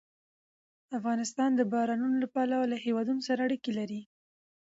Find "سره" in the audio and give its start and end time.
3.27-3.39